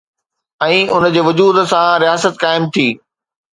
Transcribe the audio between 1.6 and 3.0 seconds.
سان رياست قائم ٿي.